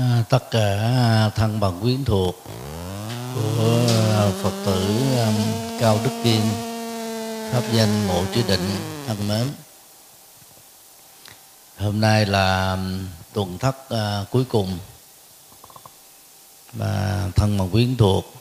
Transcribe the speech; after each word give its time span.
À, 0.00 0.24
tất 0.28 0.50
cả 0.50 0.76
à, 0.80 1.30
thân 1.34 1.60
bằng 1.60 1.80
quyến 1.80 2.04
thuộc 2.04 2.36
của 3.34 3.86
à, 4.16 4.30
Phật 4.42 4.52
tử 4.66 4.86
um, 5.16 5.34
Cao 5.80 5.98
Đức 6.04 6.10
Kiên 6.24 6.40
pháp 7.52 7.62
danh 7.72 8.06
Ngộ 8.06 8.24
Trí 8.34 8.42
Định 8.42 8.70
thân 9.06 9.28
mến. 9.28 9.46
Hôm 11.78 12.00
nay 12.00 12.26
là 12.26 12.78
tuần 13.32 13.58
thất 13.58 13.76
uh, 13.94 14.30
cuối 14.30 14.44
cùng 14.44 14.78
mà 16.72 17.24
thân 17.36 17.58
bằng 17.58 17.70
quyến 17.70 17.96
thuộc 17.96 18.34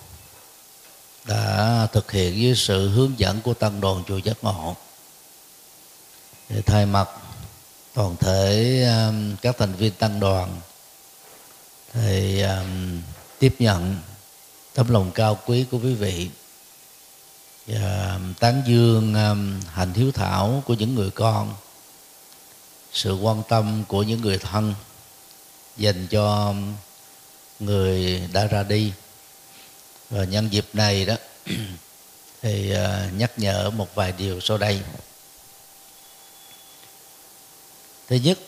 đã 1.26 1.88
thực 1.91 2.12
hiện 2.12 2.34
với 2.41 2.55
sự 2.55 2.89
hướng 2.89 3.20
dẫn 3.20 3.41
của 3.41 3.54
tăng 3.54 3.82
đoàn 3.82 4.04
chùa 4.07 4.18
giác 4.18 4.44
ngộ. 4.44 4.76
Để 6.50 6.62
thay 6.62 6.86
mặt 6.86 7.10
toàn 7.94 8.16
thể 8.20 8.86
các 9.42 9.56
thành 9.57 9.74
viên 9.74 9.94
tăng 9.94 10.20
đoàn 10.20 10.62
thì 11.93 12.42
um, 12.42 13.02
tiếp 13.39 13.56
nhận 13.60 13.96
tấm 14.74 14.89
lòng 14.89 15.11
cao 15.11 15.39
quý 15.46 15.66
của 15.71 15.79
quý 15.84 15.93
vị. 15.93 16.29
Và 17.68 18.20
tán 18.39 18.62
dương 18.68 19.14
um, 19.14 19.62
hành 19.74 19.93
hiếu 19.93 20.12
thảo 20.12 20.64
của 20.65 20.74
những 20.74 20.96
người 20.96 21.10
con. 21.10 21.56
Sự 22.93 23.14
quan 23.14 23.43
tâm 23.50 23.84
của 23.88 24.04
những 24.04 24.21
người 24.21 24.38
thân 24.38 24.74
dành 25.78 26.07
cho 26.07 26.54
người 27.60 28.21
đã 28.34 28.48
ra 28.48 28.64
đi. 28.64 28.93
Và 30.10 30.24
nhân 30.24 30.48
dịp 30.51 30.65
này 30.74 31.06
đó 31.06 31.15
thì 32.42 32.73
uh, 32.73 33.14
nhắc 33.14 33.31
nhở 33.38 33.70
một 33.70 33.95
vài 33.95 34.12
điều 34.12 34.40
sau 34.40 34.58
đây. 34.58 34.81
Thứ 38.08 38.16
nhất 38.16 38.40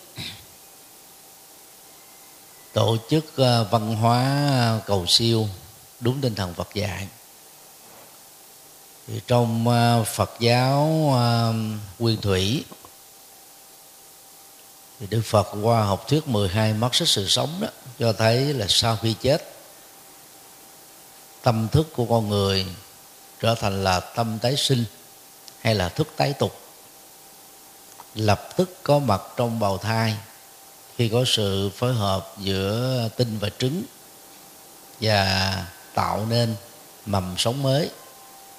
tổ 2.73 2.97
chức 3.09 3.25
ờ, 3.35 3.63
văn 3.71 3.95
hóa 3.95 4.47
ờ, 4.49 4.79
cầu 4.85 5.05
siêu 5.07 5.47
đúng 5.99 6.21
tinh 6.21 6.35
thần 6.35 6.53
Phật 6.53 6.69
dạy. 6.73 7.07
Thì 9.07 9.21
trong 9.27 9.67
ờ, 9.67 10.03
Phật 10.03 10.31
giáo 10.39 11.11
ờ, 11.13 11.53
nguyên 11.99 12.21
thủy 12.21 12.63
thì 14.99 15.07
Đức 15.09 15.21
Phật 15.25 15.47
qua 15.61 15.83
học 15.83 16.07
thuyết 16.07 16.27
12 16.27 16.73
mắt 16.73 16.95
sức 16.95 17.07
sự 17.07 17.27
sống 17.27 17.49
đó 17.61 17.67
cho 17.99 18.13
thấy 18.13 18.53
là 18.53 18.65
sau 18.69 18.97
khi 19.01 19.15
chết 19.21 19.51
tâm 21.41 21.67
thức 21.71 21.87
của 21.93 22.05
con 22.05 22.29
người 22.29 22.65
trở 23.39 23.55
thành 23.55 23.83
là 23.83 23.99
tâm 23.99 24.39
tái 24.41 24.55
sinh 24.57 24.83
hay 25.61 25.75
là 25.75 25.89
thức 25.89 26.07
tái 26.17 26.33
tục. 26.33 26.59
Lập 28.15 28.49
tức 28.57 28.77
có 28.83 28.99
mặt 28.99 29.21
trong 29.37 29.59
bào 29.59 29.77
thai 29.77 30.15
khi 31.01 31.09
có 31.09 31.23
sự 31.25 31.69
phối 31.75 31.93
hợp 31.93 32.33
giữa 32.37 33.09
tinh 33.17 33.37
và 33.39 33.49
trứng 33.59 33.83
và 35.01 35.65
tạo 35.93 36.25
nên 36.29 36.55
mầm 37.05 37.35
sống 37.37 37.63
mới, 37.63 37.89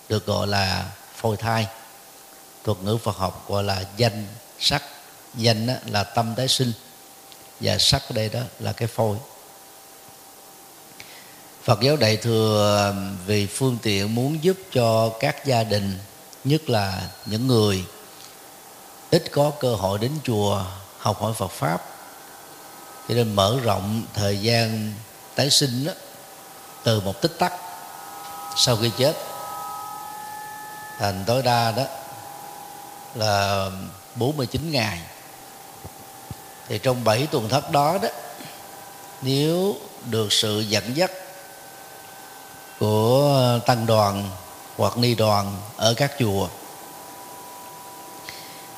được 0.08 0.26
gọi 0.26 0.46
là 0.46 0.90
phôi 1.16 1.36
thai. 1.36 1.66
Thuật 2.64 2.78
ngữ 2.82 2.96
Phật 2.96 3.16
học 3.16 3.44
gọi 3.48 3.64
là 3.64 3.84
danh 3.96 4.26
sắc. 4.58 4.82
Danh 5.34 5.66
đó 5.66 5.74
là 5.86 6.04
tâm 6.04 6.34
tái 6.36 6.48
sinh 6.48 6.72
và 7.60 7.78
sắc 7.78 8.02
ở 8.08 8.12
đây 8.12 8.28
đó 8.28 8.40
là 8.58 8.72
cái 8.72 8.88
phôi. 8.88 9.16
Phật 11.62 11.80
giáo 11.80 11.96
Đại 11.96 12.16
thừa 12.16 12.94
vì 13.26 13.46
phương 13.46 13.78
tiện 13.82 14.14
muốn 14.14 14.44
giúp 14.44 14.56
cho 14.72 15.12
các 15.20 15.46
gia 15.46 15.64
đình, 15.64 15.98
nhất 16.44 16.70
là 16.70 17.02
những 17.26 17.46
người 17.46 17.84
ít 19.10 19.24
có 19.32 19.52
cơ 19.60 19.74
hội 19.74 19.98
đến 19.98 20.12
chùa, 20.24 20.64
học 20.98 21.20
hỏi 21.20 21.32
Phật 21.38 21.50
pháp 21.50 21.91
cho 23.08 23.14
nên 23.14 23.34
mở 23.34 23.58
rộng 23.62 24.03
thời 24.14 24.39
gian 24.39 24.92
tái 25.34 25.50
sinh 25.50 25.84
đó, 25.84 25.92
từ 26.82 27.00
một 27.00 27.22
tích 27.22 27.38
tắc 27.38 27.53
sau 28.56 28.76
khi 28.76 28.91
chết. 28.99 29.16
Thành 30.99 31.25
tối 31.26 31.43
đa 31.43 31.72
đó 31.72 31.84
là 33.15 33.66
49 34.15 34.71
ngày. 34.71 35.00
Thì 36.69 36.78
trong 36.78 37.04
7 37.04 37.26
tuần 37.26 37.49
thất 37.49 37.71
đó 37.71 37.99
đó 38.03 38.09
nếu 39.22 39.76
được 40.10 40.32
sự 40.32 40.60
dẫn 40.60 40.97
dắt 40.97 41.10
của 42.78 43.60
tăng 43.66 43.87
đoàn 43.87 44.31
hoặc 44.76 44.99
ni 44.99 45.15
đoàn 45.15 45.56
ở 45.76 45.94
các 45.94 46.12
chùa 46.19 46.49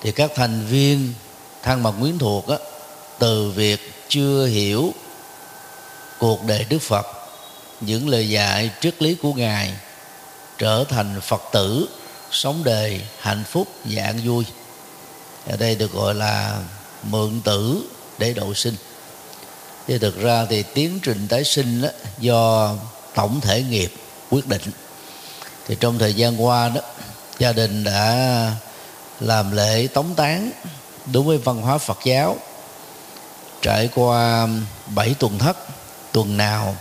thì 0.00 0.12
các 0.12 0.30
thành 0.34 0.66
viên 0.66 1.14
thăng 1.62 1.82
mật 1.82 1.92
quyến 2.00 2.18
thuộc 2.18 2.48
đó 2.48 2.56
từ 3.18 3.50
việc 3.50 3.92
chưa 4.08 4.46
hiểu 4.46 4.94
cuộc 6.18 6.44
đời 6.44 6.66
đức 6.68 6.78
phật 6.78 7.06
những 7.80 8.08
lời 8.08 8.28
dạy 8.28 8.70
triết 8.80 9.02
lý 9.02 9.14
của 9.14 9.32
ngài 9.32 9.72
trở 10.58 10.84
thành 10.88 11.20
phật 11.20 11.42
tử 11.52 11.88
sống 12.30 12.64
đời 12.64 13.00
hạnh 13.20 13.44
phúc 13.44 13.68
và 13.84 14.02
an 14.02 14.20
vui. 14.24 14.44
Ở 15.46 15.56
đây 15.56 15.74
được 15.74 15.92
gọi 15.92 16.14
là 16.14 16.58
mượn 17.02 17.40
tử 17.44 17.82
để 18.18 18.32
độ 18.32 18.54
sinh. 18.54 18.74
Chứ 19.88 19.98
thực 19.98 20.22
ra 20.22 20.46
thì 20.50 20.62
tiến 20.62 20.98
trình 21.02 21.28
tái 21.28 21.44
sinh 21.44 21.82
đó, 21.82 21.88
do 22.18 22.72
tổng 23.14 23.40
thể 23.40 23.62
nghiệp 23.62 23.92
quyết 24.30 24.46
định. 24.46 24.62
Thì 25.66 25.76
trong 25.80 25.98
thời 25.98 26.14
gian 26.14 26.44
qua 26.44 26.68
đó 26.68 26.80
gia 27.38 27.52
đình 27.52 27.84
đã 27.84 28.50
làm 29.20 29.56
lễ 29.56 29.86
tống 29.86 30.14
tán 30.14 30.50
đối 31.12 31.22
với 31.22 31.38
văn 31.38 31.62
hóa 31.62 31.78
phật 31.78 31.98
giáo 32.04 32.36
trải 33.64 33.88
qua 33.94 34.48
bảy 34.94 35.14
tuần 35.18 35.38
thất 35.38 35.56
tuần 36.12 36.36
nào 36.36 36.76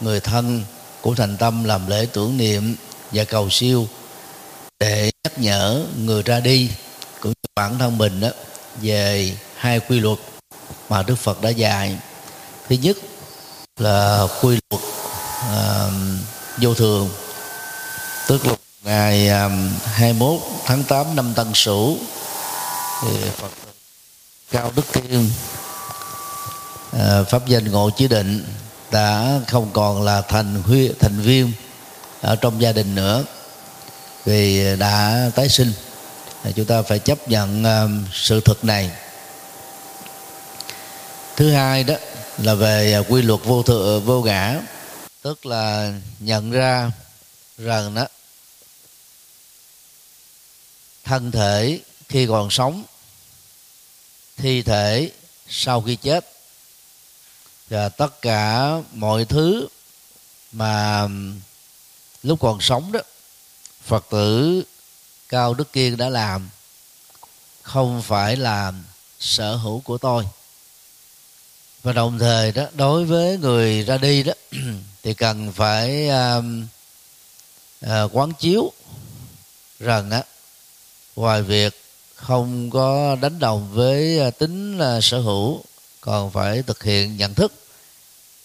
người 0.00 0.20
thân 0.20 0.62
của 1.00 1.14
thành 1.14 1.36
tâm 1.36 1.64
làm 1.64 1.86
lễ 1.86 2.06
tưởng 2.12 2.36
niệm 2.36 2.76
và 3.12 3.24
cầu 3.24 3.50
siêu 3.50 3.88
để 4.80 5.10
nhắc 5.24 5.38
nhở 5.38 5.84
người 6.04 6.22
ra 6.22 6.40
đi 6.40 6.70
cũng 7.20 7.30
như 7.30 7.48
bản 7.54 7.78
thân 7.78 7.98
mình 7.98 8.20
đó 8.20 8.28
về 8.80 9.32
hai 9.56 9.80
quy 9.80 10.00
luật 10.00 10.18
mà 10.88 11.02
Đức 11.02 11.14
Phật 11.14 11.42
đã 11.42 11.50
dạy. 11.50 11.98
Thứ 12.68 12.76
nhất 12.82 12.96
là 13.78 14.26
quy 14.42 14.58
luật 14.70 14.82
uh, 15.46 15.92
vô 16.56 16.74
thường 16.74 17.10
tức 18.28 18.46
là 18.46 18.54
ngày 18.82 19.28
um, 19.28 19.70
21 19.84 20.40
tháng 20.64 20.84
8 20.84 21.16
năm 21.16 21.32
Tân 21.34 21.46
Sửu 21.54 21.96
thì 23.02 23.08
Phật 23.36 23.50
cao 24.50 24.72
đức 24.76 24.86
Thiên 24.92 25.30
Ờ, 26.98 27.24
pháp 27.24 27.46
danh 27.46 27.70
ngộ 27.70 27.90
chí 27.90 28.08
định 28.08 28.44
đã 28.90 29.40
không 29.48 29.70
còn 29.72 30.02
là 30.02 30.20
thành 30.20 30.62
huy, 30.62 30.90
thành 31.00 31.20
viên 31.20 31.52
ở 32.20 32.36
trong 32.36 32.62
gia 32.62 32.72
đình 32.72 32.94
nữa. 32.94 33.24
Vì 34.24 34.76
đã 34.76 35.30
tái 35.34 35.48
sinh, 35.48 35.72
chúng 36.56 36.66
ta 36.66 36.82
phải 36.82 36.98
chấp 36.98 37.28
nhận 37.28 37.64
ờ, 37.64 37.88
sự 38.12 38.40
thực 38.40 38.64
này. 38.64 38.90
Thứ 41.36 41.50
hai 41.50 41.84
đó 41.84 41.94
là 42.38 42.54
về 42.54 43.02
quy 43.08 43.22
luật 43.22 43.40
vô 43.44 43.62
thượng, 43.62 44.04
vô 44.04 44.22
ngã, 44.22 44.60
tức 45.22 45.46
là 45.46 45.92
nhận 46.20 46.50
ra 46.50 46.90
rằng 47.58 47.94
đó, 47.94 48.06
thân 51.04 51.30
thể 51.30 51.80
khi 52.08 52.26
còn 52.26 52.50
sống, 52.50 52.84
thi 54.36 54.62
thể 54.62 55.10
sau 55.48 55.82
khi 55.82 55.96
chết 55.96 56.35
và 57.68 57.88
tất 57.88 58.22
cả 58.22 58.72
mọi 58.92 59.24
thứ 59.24 59.68
mà 60.52 61.08
lúc 62.22 62.40
còn 62.40 62.60
sống 62.60 62.92
đó 62.92 63.00
phật 63.84 64.06
tử 64.10 64.62
cao 65.28 65.54
đức 65.54 65.72
kiên 65.72 65.96
đã 65.96 66.08
làm 66.08 66.48
không 67.62 68.02
phải 68.02 68.36
là 68.36 68.72
sở 69.20 69.56
hữu 69.56 69.80
của 69.80 69.98
tôi. 69.98 70.24
Và 71.82 71.92
đồng 71.92 72.18
thời 72.18 72.52
đó 72.52 72.66
đối 72.74 73.04
với 73.04 73.38
người 73.38 73.82
ra 73.82 73.98
đi 73.98 74.22
đó 74.22 74.32
thì 75.02 75.14
cần 75.14 75.52
phải 75.52 76.08
uh, 76.08 76.44
uh, 77.86 78.10
quán 78.12 78.32
chiếu 78.38 78.72
rằng 79.80 80.10
á 80.10 80.22
ngoài 81.16 81.42
việc 81.42 81.82
không 82.14 82.70
có 82.70 83.16
đánh 83.20 83.38
đồng 83.38 83.70
với 83.72 84.18
ờ, 84.18 84.30
tính 84.30 84.78
là 84.78 85.00
sở 85.00 85.18
hữu 85.20 85.64
còn 86.06 86.30
phải 86.30 86.62
thực 86.62 86.82
hiện 86.82 87.16
nhận 87.16 87.34
thức. 87.34 87.52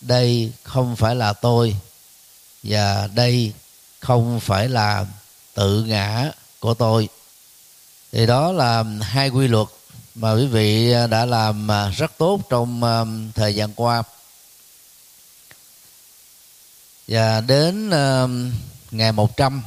Đây 0.01 0.51
không 0.63 0.95
phải 0.95 1.15
là 1.15 1.33
tôi, 1.33 1.75
và 2.63 3.07
đây 3.07 3.53
không 3.99 4.39
phải 4.39 4.69
là 4.69 5.05
tự 5.53 5.83
ngã 5.83 6.31
của 6.59 6.73
tôi. 6.73 7.09
Thì 8.11 8.25
đó 8.25 8.51
là 8.51 8.83
hai 9.01 9.29
quy 9.29 9.47
luật 9.47 9.67
mà 10.15 10.33
quý 10.33 10.45
vị 10.45 10.93
đã 11.09 11.25
làm 11.25 11.67
rất 11.97 12.11
tốt 12.17 12.41
trong 12.49 12.83
um, 12.83 13.31
thời 13.31 13.55
gian 13.55 13.73
qua. 13.73 14.03
Và 17.07 17.41
đến 17.41 17.89
um, 17.89 18.51
ngày 18.91 19.11
100 19.11 19.63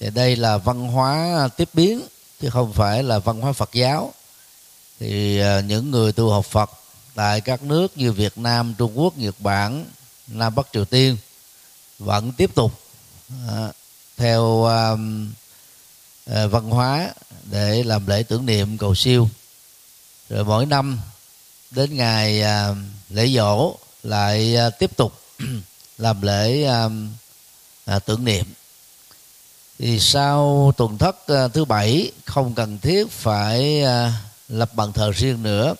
thì 0.00 0.10
đây 0.10 0.36
là 0.36 0.56
văn 0.56 0.88
hóa 0.88 1.48
tiếp 1.56 1.68
biến, 1.72 2.02
chứ 2.40 2.50
không 2.50 2.72
phải 2.72 3.02
là 3.02 3.18
văn 3.18 3.40
hóa 3.40 3.52
Phật 3.52 3.72
giáo. 3.72 4.12
Thì 5.00 5.42
uh, 5.42 5.64
những 5.64 5.90
người 5.90 6.12
tu 6.12 6.30
học 6.30 6.46
Phật 6.46 6.70
tại 7.14 7.40
các 7.40 7.62
nước 7.62 7.98
như 7.98 8.12
Việt 8.12 8.38
Nam, 8.38 8.74
Trung 8.78 8.98
Quốc, 8.98 9.18
Nhật 9.18 9.40
Bản, 9.40 9.86
Nam 10.26 10.54
Bắc 10.54 10.66
Triều 10.72 10.84
Tiên 10.84 11.16
vẫn 11.98 12.32
tiếp 12.32 12.54
tục 12.54 12.80
à, 13.48 13.68
theo 14.16 14.64
à, 14.64 14.90
à, 16.26 16.46
văn 16.46 16.70
hóa 16.70 17.10
để 17.44 17.82
làm 17.82 18.06
lễ 18.06 18.22
tưởng 18.22 18.46
niệm 18.46 18.78
cầu 18.78 18.94
siêu. 18.94 19.28
Rồi 20.28 20.44
mỗi 20.44 20.66
năm 20.66 20.98
đến 21.70 21.96
ngày 21.96 22.42
à, 22.42 22.74
lễ 23.10 23.28
dỗ 23.28 23.76
lại 24.02 24.56
à, 24.56 24.70
tiếp 24.70 24.96
tục 24.96 25.12
làm 25.98 26.22
lễ 26.22 26.64
à, 26.64 26.88
à, 27.84 27.98
tưởng 27.98 28.24
niệm. 28.24 28.44
Thì 29.78 30.00
sau 30.00 30.72
tuần 30.76 30.98
thất 30.98 31.28
à, 31.28 31.48
thứ 31.48 31.64
bảy 31.64 32.12
không 32.24 32.54
cần 32.54 32.78
thiết 32.78 33.10
phải 33.10 33.82
à, 33.82 34.12
lập 34.48 34.74
bàn 34.74 34.92
thờ 34.92 35.10
riêng 35.14 35.42
nữa 35.42 35.74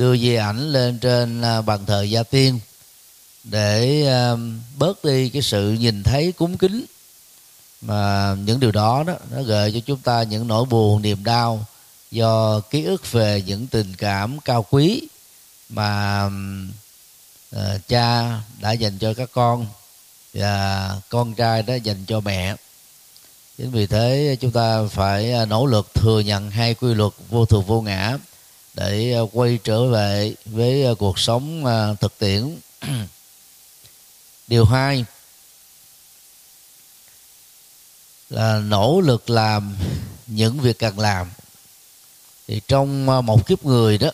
đưa 0.00 0.16
di 0.16 0.34
ảnh 0.34 0.72
lên 0.72 0.98
trên 0.98 1.42
à, 1.42 1.62
bàn 1.62 1.86
thờ 1.86 2.02
gia 2.02 2.22
tiên 2.22 2.60
để 3.44 4.06
à, 4.06 4.36
bớt 4.76 5.04
đi 5.04 5.28
cái 5.28 5.42
sự 5.42 5.72
nhìn 5.72 6.02
thấy 6.02 6.32
cúng 6.32 6.58
kính. 6.58 6.84
Mà 7.80 8.34
những 8.44 8.60
điều 8.60 8.72
đó 8.72 9.04
đó 9.06 9.14
nó 9.30 9.42
gợi 9.42 9.72
cho 9.72 9.80
chúng 9.86 9.98
ta 9.98 10.22
những 10.22 10.48
nỗi 10.48 10.64
buồn 10.64 11.02
niềm 11.02 11.24
đau 11.24 11.66
do 12.10 12.60
ký 12.60 12.84
ức 12.84 13.12
về 13.12 13.42
những 13.46 13.66
tình 13.66 13.94
cảm 13.98 14.38
cao 14.40 14.66
quý 14.70 15.08
mà 15.68 16.26
uh, 17.56 17.60
cha 17.88 18.40
đã 18.60 18.72
dành 18.72 18.98
cho 18.98 19.14
các 19.14 19.30
con 19.32 19.66
và 20.34 20.90
con 21.08 21.34
trai 21.34 21.62
đã 21.62 21.74
dành 21.74 22.04
cho 22.06 22.20
mẹ. 22.20 22.56
Chính 23.58 23.70
vì 23.70 23.86
thế 23.86 24.36
chúng 24.40 24.52
ta 24.52 24.82
phải 24.90 25.46
nỗ 25.48 25.66
lực 25.66 25.94
thừa 25.94 26.20
nhận 26.20 26.50
hai 26.50 26.74
quy 26.74 26.94
luật 26.94 27.12
vô 27.28 27.46
thường 27.46 27.64
vô 27.64 27.80
ngã 27.80 28.18
để 28.80 29.12
ờ, 29.12 29.26
quay 29.32 29.58
trở 29.64 29.86
về 29.90 30.34
với 30.44 30.84
ờ, 30.84 30.94
cuộc 30.94 31.18
sống 31.18 31.64
ờ, 31.64 31.96
thực 32.00 32.18
tiễn. 32.18 32.58
Điều 34.46 34.64
hai 34.64 35.04
là 38.30 38.58
nỗ 38.58 39.00
lực 39.00 39.30
làm 39.30 39.76
những 40.26 40.60
việc 40.60 40.78
cần 40.78 40.98
làm. 40.98 41.30
Thì 42.48 42.60
trong 42.68 43.06
một 43.26 43.46
kiếp 43.46 43.64
người 43.64 43.98
đó, 43.98 44.10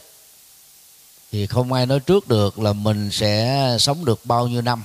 thì 1.32 1.46
không 1.46 1.72
ai 1.72 1.86
nói 1.86 2.00
trước 2.00 2.28
được 2.28 2.58
là 2.58 2.72
mình 2.72 3.10
sẽ 3.10 3.76
sống 3.80 4.04
được 4.04 4.26
bao 4.26 4.48
nhiêu 4.48 4.62
năm. 4.62 4.84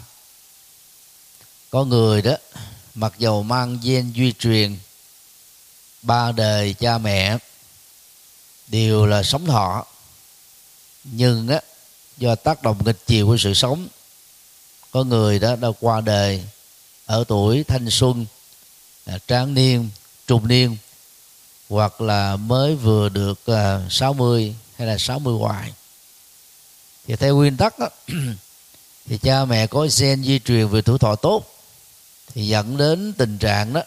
Có 1.69 1.85
người 1.85 2.21
đó, 2.21 2.33
mặc 2.95 3.13
dầu 3.17 3.43
mang 3.43 3.79
gen 3.83 4.11
duy 4.11 4.33
truyền, 4.39 4.77
ba 6.01 6.31
đời 6.31 6.73
cha 6.73 6.97
mẹ 6.97 7.37
đều 8.71 9.05
là 9.05 9.23
sống 9.23 9.45
thọ. 9.45 9.85
Nhưng 11.03 11.47
á 11.47 11.61
do 12.17 12.35
tác 12.35 12.63
động 12.63 12.77
nghịch 12.85 13.07
chiều 13.07 13.27
của 13.27 13.37
sự 13.37 13.53
sống 13.53 13.87
có 14.91 15.03
người 15.03 15.39
đó 15.39 15.55
đã 15.55 15.67
qua 15.79 16.01
đời 16.01 16.43
ở 17.05 17.23
tuổi 17.27 17.63
thanh 17.63 17.89
xuân 17.89 18.25
à, 19.05 19.17
tráng 19.27 19.53
niên 19.53 19.89
trung 20.27 20.47
niên 20.47 20.77
hoặc 21.69 22.01
là 22.01 22.35
mới 22.35 22.75
vừa 22.75 23.09
được 23.09 23.45
à, 23.45 23.81
60 23.89 24.55
hay 24.77 24.87
là 24.87 24.97
60 24.97 25.33
hoài. 25.39 25.73
Thì 27.07 27.15
theo 27.15 27.35
nguyên 27.35 27.57
tắc 27.57 27.79
đó, 27.79 27.87
thì 29.05 29.17
cha 29.17 29.45
mẹ 29.45 29.67
có 29.67 29.87
gen 29.99 30.23
di 30.23 30.39
truyền 30.39 30.67
về 30.67 30.81
tuổi 30.81 30.99
thọ 30.99 31.15
tốt 31.15 31.45
thì 32.33 32.47
dẫn 32.47 32.77
đến 32.77 33.13
tình 33.13 33.37
trạng 33.37 33.73
đó 33.73 33.81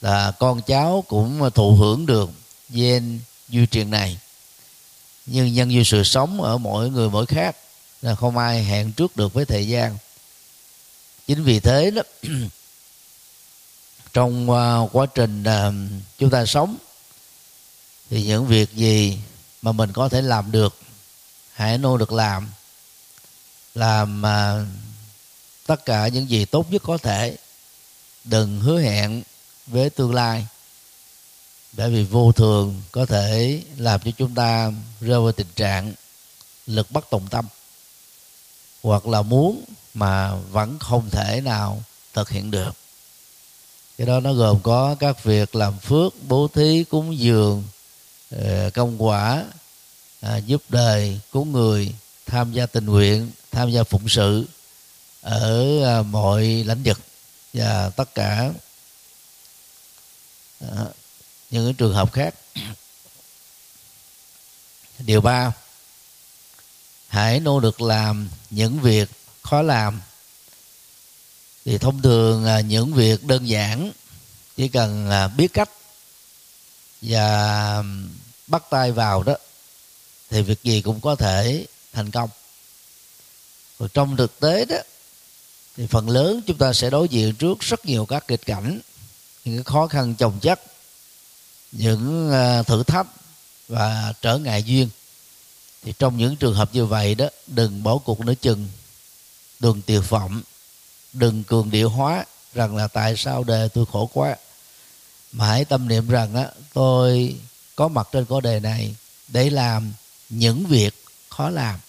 là 0.00 0.32
con 0.38 0.62
cháu 0.62 1.04
cũng 1.08 1.50
thụ 1.54 1.74
hưởng 1.74 2.06
được 2.06 2.30
gen 2.68 3.20
di 3.48 3.66
truyền 3.66 3.90
này. 3.90 4.18
Nhưng 5.26 5.54
nhân 5.54 5.72
duyên 5.72 5.84
sự 5.84 6.04
sống 6.04 6.42
ở 6.42 6.58
mỗi 6.58 6.90
người 6.90 7.10
mỗi 7.10 7.26
khác 7.26 7.56
là 8.02 8.14
không 8.14 8.38
ai 8.38 8.64
hẹn 8.64 8.92
trước 8.92 9.16
được 9.16 9.32
với 9.32 9.44
thời 9.44 9.68
gian. 9.68 9.98
Chính 11.26 11.44
vì 11.44 11.60
thế 11.60 11.90
đó 11.90 12.02
trong 14.12 14.50
uh, 14.50 14.90
quá 14.92 15.06
trình 15.14 15.42
uh, 15.42 15.74
chúng 16.18 16.30
ta 16.30 16.46
sống 16.46 16.76
thì 18.10 18.22
những 18.22 18.46
việc 18.46 18.72
gì 18.72 19.18
mà 19.62 19.72
mình 19.72 19.92
có 19.92 20.08
thể 20.08 20.22
làm 20.22 20.52
được 20.52 20.78
hãy 21.52 21.78
nô 21.78 21.96
được 21.96 22.12
làm 22.12 22.48
làm 23.74 24.22
uh, 24.22 24.66
tất 25.66 25.84
cả 25.84 26.08
những 26.08 26.30
gì 26.30 26.44
tốt 26.44 26.72
nhất 26.72 26.82
có 26.84 26.98
thể 26.98 27.36
đừng 28.24 28.60
hứa 28.60 28.80
hẹn 28.80 29.22
với 29.66 29.90
tương 29.90 30.14
lai 30.14 30.46
bởi 31.76 31.90
vì 31.90 32.04
vô 32.04 32.32
thường 32.32 32.82
có 32.92 33.06
thể 33.06 33.62
làm 33.76 34.00
cho 34.04 34.10
chúng 34.18 34.34
ta 34.34 34.72
rơi 35.00 35.20
vào 35.20 35.32
tình 35.32 35.46
trạng 35.56 35.92
lực 36.66 36.90
bất 36.90 37.10
tòng 37.10 37.26
tâm, 37.30 37.46
hoặc 38.82 39.06
là 39.06 39.22
muốn 39.22 39.64
mà 39.94 40.34
vẫn 40.34 40.78
không 40.78 41.10
thể 41.10 41.40
nào 41.40 41.82
thực 42.12 42.30
hiện 42.30 42.50
được. 42.50 42.74
Cái 43.98 44.06
đó 44.06 44.20
nó 44.20 44.32
gồm 44.32 44.60
có 44.62 44.96
các 45.00 45.24
việc 45.24 45.54
làm 45.54 45.78
phước, 45.78 46.12
bố 46.28 46.48
thí, 46.48 46.84
cúng 46.84 47.18
dường 47.18 47.64
ờ, 48.30 48.70
công 48.74 49.02
quả 49.04 49.44
à, 50.20 50.36
giúp 50.36 50.62
đời, 50.68 51.20
cứu 51.32 51.44
người, 51.44 51.94
tham 52.26 52.52
gia 52.52 52.66
tình 52.66 52.86
nguyện, 52.86 53.30
tham 53.50 53.70
gia 53.70 53.84
phụng 53.84 54.08
sự 54.08 54.44
ở 55.20 55.84
à, 55.84 56.02
mọi 56.02 56.42
lĩnh 56.42 56.82
vực 56.84 57.00
và 57.52 57.90
tất 57.96 58.14
cả 58.14 58.50
những 61.54 61.64
những 61.64 61.74
trường 61.74 61.94
hợp 61.94 62.12
khác. 62.12 62.34
Điều 64.98 65.20
ba, 65.20 65.52
hãy 67.08 67.40
nỗ 67.40 67.60
lực 67.60 67.80
làm 67.80 68.28
những 68.50 68.80
việc 68.80 69.10
khó 69.42 69.62
làm. 69.62 70.00
Thì 71.64 71.78
thông 71.78 72.02
thường 72.02 72.44
à, 72.44 72.60
những 72.60 72.94
việc 72.94 73.24
đơn 73.24 73.48
giản 73.48 73.92
chỉ 74.56 74.68
cần 74.68 75.10
à, 75.10 75.28
biết 75.28 75.52
cách 75.52 75.70
và 77.02 77.82
bắt 78.46 78.62
tay 78.70 78.92
vào 78.92 79.22
đó 79.22 79.34
thì 80.30 80.42
việc 80.42 80.62
gì 80.62 80.82
cũng 80.82 81.00
có 81.00 81.16
thể 81.16 81.66
thành 81.92 82.10
công. 82.10 82.30
Rồi 83.78 83.88
trong 83.94 84.16
thực 84.16 84.40
tế 84.40 84.64
đó, 84.64 84.76
thì 85.76 85.86
phần 85.86 86.08
lớn 86.08 86.40
chúng 86.46 86.58
ta 86.58 86.72
sẽ 86.72 86.90
đối 86.90 87.08
diện 87.08 87.34
trước 87.34 87.60
rất 87.60 87.86
nhiều 87.86 88.06
các 88.06 88.28
kịch 88.28 88.46
cảnh, 88.46 88.80
những 89.44 89.56
cái 89.56 89.64
khó 89.64 89.86
khăn 89.86 90.14
chồng 90.18 90.38
chất 90.40 90.73
những 91.78 92.30
ờ, 92.30 92.62
thử 92.62 92.82
thách 92.82 93.06
và 93.68 94.12
trở 94.20 94.38
ngại 94.38 94.62
duyên. 94.62 94.88
Thì 95.82 95.92
trong 95.98 96.16
những 96.16 96.36
trường 96.36 96.54
hợp 96.54 96.70
như 96.72 96.86
vậy 96.86 97.14
đó, 97.14 97.26
đừng 97.46 97.82
bỏ 97.82 97.98
cuộc 97.98 98.20
nửa 98.20 98.34
chừng. 98.34 98.68
Đừng 99.60 99.82
tuyệt 99.82 100.02
vọng 100.08 100.42
đừng 101.12 101.44
cường 101.44 101.70
điệu 101.70 101.88
hóa 101.88 102.24
rằng 102.54 102.76
là 102.76 102.88
tại 102.88 103.16
sao 103.16 103.44
đề 103.44 103.68
tôi 103.68 103.86
khổ 103.92 104.10
quá. 104.12 104.36
Mà 105.32 105.46
hãy 105.46 105.64
tâm 105.64 105.88
niệm 105.88 106.08
rằng 106.08 106.34
á, 106.34 106.48
tôi 106.72 107.36
có 107.76 107.88
mặt 107.88 108.08
trên 108.12 108.24
cõi 108.24 108.40
đề 108.40 108.60
này 108.60 108.94
để 109.28 109.50
làm 109.50 109.92
những 110.28 110.66
việc 110.66 110.94
khó 111.28 111.50
làm. 111.50 111.80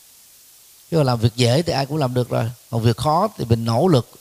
Chứ 0.92 1.04
làm 1.04 1.20
việc 1.20 1.36
dễ 1.36 1.62
thì 1.62 1.74
ai 1.74 1.86
cũng 1.86 1.98
làm 1.98 2.13
được 2.13 2.30
rồi. 2.30 2.51
Còn 2.70 2.82
việc 2.82 2.98
khó 2.98 3.27
thì 3.38 3.46
mình 3.46 3.65
nỗ 3.65 3.88
lực 3.88 4.12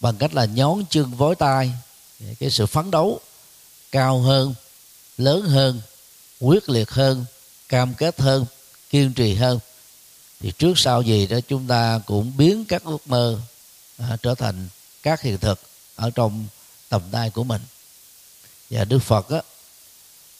bằng 0.00 0.16
cách 0.16 0.34
là 0.34 0.44
nhón 0.44 0.84
chân 0.90 1.14
vối 1.14 1.34
tay 1.34 1.72
cái 2.38 2.50
sự 2.50 2.66
phấn 2.66 2.90
đấu 2.90 3.20
cao 3.92 4.20
hơn 4.20 4.54
lớn 5.18 5.42
hơn 5.42 5.80
quyết 6.40 6.68
liệt 6.68 6.90
hơn 6.90 7.24
cam 7.68 7.94
kết 7.94 8.20
hơn 8.20 8.46
kiên 8.90 9.12
trì 9.12 9.34
hơn. 9.34 9.58
Thì 10.40 10.52
trước 10.58 10.78
sau 10.78 11.02
gì 11.02 11.26
đó 11.26 11.38
chúng 11.48 11.66
ta 11.66 12.00
cũng 12.06 12.32
biến 12.36 12.64
các 12.64 12.84
ước 12.84 13.08
mơ 13.08 13.38
à, 13.98 14.16
trở 14.22 14.34
thành 14.34 14.68
các 15.02 15.20
hiện 15.20 15.38
thực 15.38 15.60
ở 15.96 16.10
trong 16.10 16.46
tầm 16.88 17.02
tay 17.12 17.30
của 17.30 17.44
mình. 17.44 17.62
Và 18.70 18.84
đức 18.84 18.98
phật 18.98 19.28
á, 19.28 19.42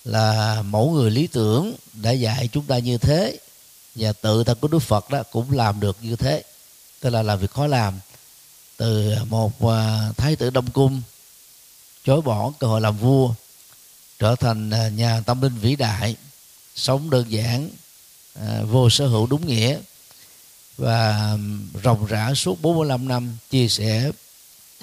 là 0.05 0.63
mẫu 0.63 0.91
người 0.91 1.11
lý 1.11 1.27
tưởng 1.27 1.75
đã 1.93 2.11
dạy 2.11 2.49
chúng 2.53 2.65
ta 2.65 2.79
như 2.79 2.99
thế 2.99 3.39
và 3.95 4.13
tự 4.13 4.45
thân 4.45 4.59
của 4.61 4.69
đức 4.69 4.79
phật 4.79 5.11
đó 5.11 5.23
cũng 5.23 5.53
làm 5.53 5.81
được 5.81 5.97
như 6.03 6.17
thế. 6.17 6.43
Tức 7.01 7.11
là 7.11 7.23
làm 7.23 7.39
việc 7.39 7.51
khó 7.51 7.67
làm 7.67 8.01
từ 8.77 9.15
một 9.29 9.69
à, 9.69 10.13
thái 10.17 10.37
tử 10.37 10.51
đông 10.51 10.71
cung 10.71 11.03
chối 12.05 12.21
bỏ 12.21 12.53
cơ 12.59 12.67
hội 12.67 12.81
làm 12.81 12.99
vua 12.99 13.35
trở 14.19 14.37
thành 14.37 14.71
à, 14.71 14.89
nhà 14.89 15.21
tâm 15.21 15.43
linh 15.43 15.59
vĩ 15.59 15.77
đại, 15.77 16.17
sống 16.75 17.11
đơn 17.11 17.33
giản 17.33 17.71
à, 18.35 18.63
vô 18.63 18.91
sở 18.91 19.07
hữu 19.07 19.27
đúng 19.27 19.47
nghĩa 19.47 19.79
và 20.77 21.31
rộng 21.83 22.07
rã 22.07 22.35
suốt 22.35 22.63
45 22.63 23.09
năm 23.09 23.37
chia 23.51 23.69
sẻ 23.69 24.11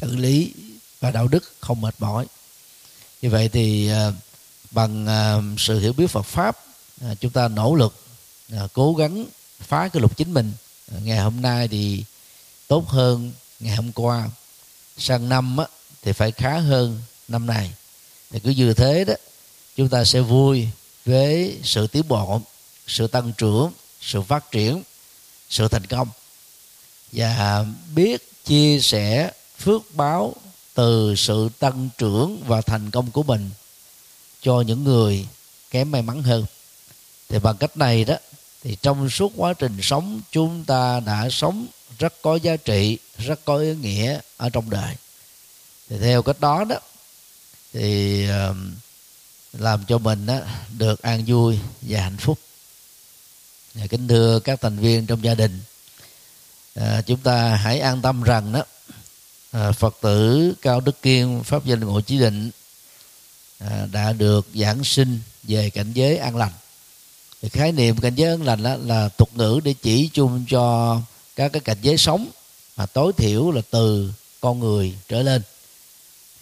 chân 0.01 0.19
lý 0.19 0.53
và 0.99 1.11
đạo 1.11 1.27
đức 1.27 1.53
không 1.59 1.81
mệt 1.81 1.95
mỏi. 1.99 2.25
Như 3.21 3.29
vậy 3.29 3.49
thì 3.49 3.89
à, 3.89 4.11
bằng 4.71 5.07
sự 5.57 5.79
hiểu 5.79 5.93
biết 5.93 6.07
Phật 6.07 6.25
pháp 6.25 6.57
chúng 7.19 7.31
ta 7.31 7.47
nỗ 7.47 7.75
lực 7.75 7.95
cố 8.73 8.93
gắng 8.93 9.25
phá 9.59 9.87
cái 9.87 10.01
lục 10.01 10.17
chính 10.17 10.33
mình. 10.33 10.51
Ngày 10.91 11.19
hôm 11.19 11.41
nay 11.41 11.67
thì 11.67 12.03
tốt 12.67 12.87
hơn 12.87 13.31
ngày 13.59 13.75
hôm 13.75 13.91
qua. 13.91 14.29
Sang 14.97 15.29
năm 15.29 15.57
thì 16.01 16.11
phải 16.11 16.31
khá 16.31 16.59
hơn 16.59 17.01
năm 17.27 17.45
này 17.45 17.73
thì 18.33 18.39
cứ 18.39 18.49
như 18.49 18.73
thế 18.73 19.03
đó, 19.03 19.13
chúng 19.75 19.89
ta 19.89 20.03
sẽ 20.03 20.19
vui 20.21 20.67
với 21.05 21.57
sự 21.63 21.87
tiến 21.87 22.07
bộ, 22.07 22.41
sự 22.87 23.07
tăng 23.07 23.33
trưởng, 23.37 23.71
sự 24.01 24.21
phát 24.21 24.51
triển, 24.51 24.83
sự 25.49 25.67
thành 25.67 25.85
công. 25.85 26.07
Và 27.11 27.65
biết 27.95 28.45
chia 28.45 28.79
sẻ 28.79 29.31
phước 29.57 29.81
báo 29.95 30.35
từ 30.73 31.15
sự 31.17 31.49
tăng 31.59 31.89
trưởng 31.97 32.43
và 32.47 32.61
thành 32.61 32.91
công 32.91 33.11
của 33.11 33.23
mình 33.23 33.49
cho 34.41 34.61
những 34.61 34.83
người 34.83 35.27
kém 35.71 35.91
may 35.91 36.01
mắn 36.01 36.23
hơn. 36.23 36.45
Thì 37.29 37.39
bằng 37.39 37.57
cách 37.57 37.77
này 37.77 38.05
đó, 38.05 38.15
thì 38.63 38.77
trong 38.81 39.09
suốt 39.09 39.33
quá 39.35 39.53
trình 39.53 39.77
sống, 39.81 40.21
chúng 40.31 40.65
ta 40.65 40.99
đã 40.99 41.29
sống 41.29 41.65
rất 41.99 42.13
có 42.21 42.35
giá 42.35 42.57
trị, 42.57 42.97
rất 43.17 43.45
có 43.45 43.57
ý 43.57 43.75
nghĩa 43.75 44.19
ở 44.37 44.49
trong 44.49 44.69
đời. 44.69 44.95
Thì 45.89 45.97
theo 45.99 46.21
cách 46.21 46.39
đó 46.39 46.63
đó 46.63 46.75
thì 47.73 48.25
làm 49.53 49.85
cho 49.87 49.97
mình 49.97 50.25
đó, 50.25 50.39
được 50.77 51.01
an 51.01 51.23
vui 51.27 51.59
và 51.81 52.01
hạnh 52.01 52.17
phúc. 52.17 52.39
Và 53.73 53.87
kính 53.87 54.07
thưa 54.07 54.39
các 54.39 54.61
thành 54.61 54.77
viên 54.77 55.05
trong 55.05 55.23
gia 55.23 55.35
đình. 55.35 55.61
À, 56.75 57.01
chúng 57.01 57.19
ta 57.19 57.55
hãy 57.55 57.79
an 57.79 58.01
tâm 58.01 58.23
rằng 58.23 58.51
đó 58.51 58.63
à, 59.51 59.71
phật 59.71 59.95
tử 60.01 60.53
cao 60.61 60.79
đức 60.79 61.01
kiên 61.01 61.43
pháp 61.43 61.65
danh 61.65 61.79
ngộ 61.79 62.01
chí 62.01 62.19
định 62.19 62.51
à, 63.59 63.87
đã 63.91 64.13
được 64.13 64.47
giảng 64.55 64.83
sinh 64.83 65.19
về 65.43 65.69
cảnh 65.69 65.93
giới 65.93 66.17
an 66.17 66.35
lành. 66.35 66.51
Thì 67.41 67.49
khái 67.49 67.71
niệm 67.71 67.97
cảnh 67.97 68.15
giới 68.15 68.29
an 68.29 68.43
lành 68.43 68.63
đó 68.63 68.75
là 68.83 69.09
thuật 69.09 69.37
ngữ 69.37 69.59
để 69.63 69.73
chỉ 69.81 70.09
chung 70.13 70.45
cho 70.49 70.97
các 71.35 71.53
cái 71.53 71.59
cảnh 71.59 71.77
giới 71.81 71.97
sống 71.97 72.27
mà 72.77 72.85
tối 72.85 73.13
thiểu 73.17 73.51
là 73.51 73.61
từ 73.71 74.13
con 74.41 74.59
người 74.59 74.93
trở 75.07 75.21
lên 75.21 75.41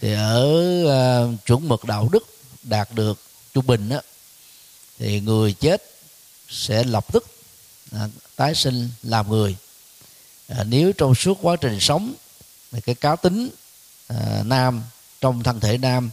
thì 0.01 0.13
ở 0.13 0.43
uh, 0.83 1.45
chuẩn 1.45 1.67
mực 1.67 1.85
đạo 1.85 2.09
đức 2.11 2.23
đạt 2.63 2.89
được 2.93 3.19
trung 3.53 3.67
bình 3.67 3.89
đó 3.89 4.01
thì 4.99 5.19
người 5.19 5.53
chết 5.53 5.83
sẽ 6.49 6.83
lập 6.83 7.13
tức 7.13 7.25
à, 7.91 8.07
tái 8.35 8.55
sinh 8.55 8.89
làm 9.03 9.29
người. 9.29 9.55
À, 10.47 10.63
nếu 10.63 10.91
trong 10.93 11.15
suốt 11.15 11.37
quá 11.41 11.55
trình 11.55 11.79
sống 11.79 12.13
thì 12.71 12.81
cái 12.81 12.95
cá 12.95 13.15
tính 13.15 13.49
à, 14.07 14.43
nam 14.45 14.83
trong 15.21 15.43
thân 15.43 15.59
thể 15.59 15.77
nam 15.77 16.09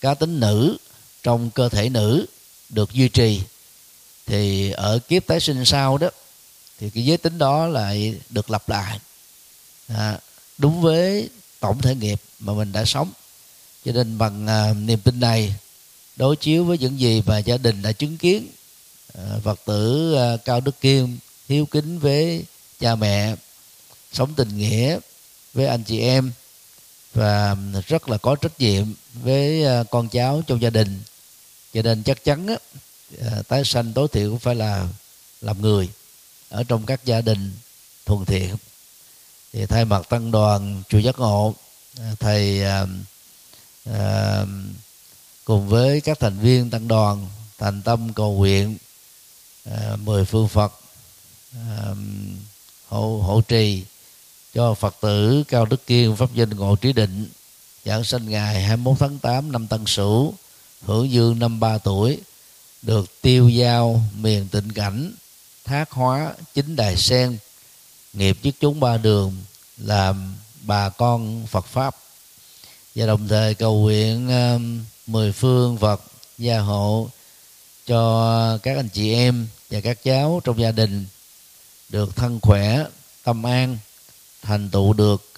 cá 0.00 0.14
tính 0.14 0.40
nữ 0.40 0.76
trong 1.22 1.50
cơ 1.50 1.68
thể 1.68 1.88
nữ 1.88 2.26
được 2.68 2.92
duy 2.92 3.08
trì 3.08 3.42
thì 4.26 4.70
ở 4.70 4.98
kiếp 5.08 5.26
tái 5.26 5.40
sinh 5.40 5.64
sau 5.64 5.98
đó 5.98 6.08
thì 6.78 6.90
cái 6.90 7.04
giới 7.04 7.16
tính 7.16 7.38
đó 7.38 7.66
lại 7.66 8.14
được 8.30 8.50
lặp 8.50 8.68
lại. 8.68 9.00
À, 9.88 10.18
đúng 10.58 10.80
với 10.80 11.28
tổng 11.60 11.82
thể 11.82 11.94
nghiệp 11.94 12.20
mà 12.40 12.52
mình 12.52 12.72
đã 12.72 12.84
sống. 12.84 13.12
Cho 13.84 13.92
nên 13.92 14.18
bằng 14.18 14.46
à, 14.46 14.72
niềm 14.72 15.00
tin 15.00 15.20
này 15.20 15.54
đối 16.16 16.36
chiếu 16.36 16.64
với 16.64 16.78
những 16.78 17.00
gì 17.00 17.22
mà 17.26 17.38
gia 17.38 17.56
đình 17.56 17.82
đã 17.82 17.92
chứng 17.92 18.16
kiến 18.16 18.46
à, 19.14 19.24
phật 19.44 19.60
tử 19.66 20.14
à, 20.14 20.36
cao 20.44 20.60
đức 20.60 20.80
kim 20.80 21.18
hiếu 21.48 21.66
kính 21.66 21.98
với 21.98 22.44
cha 22.80 22.94
mẹ 22.94 23.34
sống 24.12 24.34
tình 24.34 24.58
nghĩa 24.58 24.98
với 25.54 25.66
anh 25.66 25.84
chị 25.84 26.00
em 26.00 26.32
và 27.14 27.56
rất 27.86 28.08
là 28.08 28.18
có 28.18 28.36
trách 28.36 28.60
nhiệm 28.60 28.86
với 29.14 29.64
à, 29.64 29.84
con 29.90 30.08
cháu 30.08 30.42
trong 30.46 30.62
gia 30.62 30.70
đình. 30.70 31.02
Cho 31.74 31.82
nên 31.82 32.02
chắc 32.02 32.24
chắn 32.24 32.46
á, 32.46 32.56
à, 33.20 33.42
tái 33.48 33.64
sanh 33.64 33.92
tối 33.92 34.08
thiểu 34.12 34.30
cũng 34.30 34.38
phải 34.38 34.54
là 34.54 34.88
làm 35.40 35.62
người 35.62 35.88
ở 36.48 36.64
trong 36.64 36.86
các 36.86 37.04
gia 37.04 37.20
đình 37.20 37.52
thuần 38.06 38.24
thiện 38.24 38.56
thì 39.52 39.66
thay 39.66 39.84
mặt 39.84 40.08
tăng 40.08 40.30
đoàn 40.30 40.82
chùa 40.88 40.98
giác 40.98 41.18
ngộ 41.18 41.54
à, 42.00 42.14
thầy 42.20 42.64
à, 42.64 42.86
à, 43.92 44.44
cùng 45.44 45.68
với 45.68 46.00
các 46.00 46.20
thành 46.20 46.38
viên 46.38 46.70
tăng 46.70 46.88
đoàn 46.88 47.26
thành 47.58 47.82
tâm 47.82 48.12
cầu 48.12 48.32
nguyện 48.32 48.76
à, 49.64 49.96
mười 49.96 50.24
phương 50.24 50.48
phật 50.48 50.72
à, 51.54 51.94
hộ 52.88 53.22
hộ 53.26 53.40
trì 53.40 53.84
cho 54.54 54.74
phật 54.74 54.96
tử 55.00 55.44
cao 55.48 55.66
đức 55.66 55.86
kiên 55.86 56.16
pháp 56.16 56.34
danh 56.34 56.50
ngộ 56.50 56.76
trí 56.76 56.92
định 56.92 57.28
giảng 57.84 58.04
sinh 58.04 58.30
ngày 58.30 58.62
21 58.62 58.98
tháng 58.98 59.18
8 59.18 59.52
năm 59.52 59.66
Tân 59.66 59.86
Sửu 59.86 60.34
hưởng 60.82 61.10
dương 61.10 61.38
năm 61.38 61.60
ba 61.60 61.78
tuổi 61.78 62.18
được 62.82 63.20
tiêu 63.20 63.48
giao 63.48 64.02
miền 64.20 64.48
tịnh 64.48 64.72
cảnh 64.72 65.12
thác 65.64 65.90
hóa 65.90 66.34
chính 66.54 66.76
đài 66.76 66.96
sen 66.96 67.38
nghiệp 68.18 68.38
chức 68.42 68.54
chúng 68.60 68.80
ba 68.80 68.96
đường 68.96 69.36
làm 69.76 70.36
bà 70.62 70.88
con 70.88 71.46
Phật 71.46 71.66
pháp. 71.66 71.96
Và 72.94 73.06
đồng 73.06 73.28
thời 73.28 73.54
cầu 73.54 73.80
nguyện 73.80 74.28
um, 74.28 74.84
mười 75.06 75.32
phương 75.32 75.78
Phật 75.78 76.02
gia 76.38 76.58
hộ 76.60 77.08
cho 77.86 78.58
các 78.62 78.76
anh 78.76 78.88
chị 78.88 79.12
em 79.12 79.46
và 79.70 79.80
các 79.80 80.04
cháu 80.04 80.40
trong 80.44 80.60
gia 80.60 80.72
đình 80.72 81.06
được 81.88 82.16
thân 82.16 82.40
khỏe, 82.42 82.84
tâm 83.24 83.46
an, 83.46 83.78
thành 84.42 84.70
tựu 84.70 84.92
được 84.92 85.30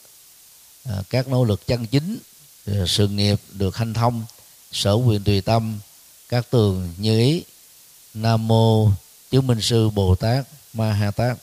à, 0.84 1.02
các 1.10 1.28
nỗ 1.28 1.44
lực 1.44 1.66
chân 1.66 1.87
chính 1.87 2.18
à, 2.66 2.75
sự 2.87 3.08
nghiệp 3.08 3.40
được 3.52 3.76
hanh 3.76 3.94
thông, 3.94 4.25
sở 4.72 4.92
quyền 4.92 5.25
tùy 5.25 5.40
tâm, 5.40 5.78
các 6.28 6.50
tường 6.50 6.94
như 6.99 7.18
ý. 7.18 7.42
Nam 8.14 8.49
mô 8.49 8.90
chứng 9.30 9.46
minh 9.46 9.60
sư 9.60 9.90
bồ 9.90 10.14
tát 10.14 10.46
ma 10.72 10.92
ha 10.92 11.10
tát. 11.10 11.37